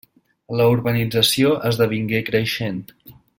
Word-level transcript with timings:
La 0.61 0.65
urbanització 0.77 1.51
esdevingué 1.71 2.23
creixent. 2.31 2.83